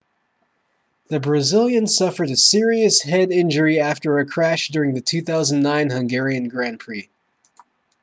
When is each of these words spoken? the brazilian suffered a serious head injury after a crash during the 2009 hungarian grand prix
the 1.09 1.19
brazilian 1.19 1.85
suffered 1.85 2.31
a 2.31 2.35
serious 2.35 3.03
head 3.03 3.31
injury 3.31 3.79
after 3.79 4.17
a 4.17 4.25
crash 4.25 4.69
during 4.69 4.95
the 4.95 4.99
2009 5.01 5.91
hungarian 5.91 6.47
grand 6.49 6.79
prix 6.79 7.07